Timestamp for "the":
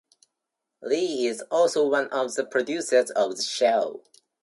2.33-2.43, 3.37-3.43